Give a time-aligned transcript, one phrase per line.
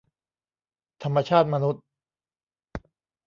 [1.03, 1.83] ธรรมชาติมนุษย์